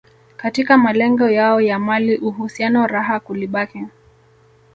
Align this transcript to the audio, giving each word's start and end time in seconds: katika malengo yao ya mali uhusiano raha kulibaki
katika 0.37 0.77
malengo 0.77 1.29
yao 1.29 1.61
ya 1.61 1.79
mali 1.79 2.17
uhusiano 2.17 2.87
raha 2.87 3.19
kulibaki 3.19 3.83